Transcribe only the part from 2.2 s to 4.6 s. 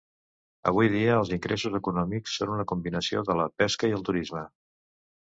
són una combinació de la pesca i el turisme.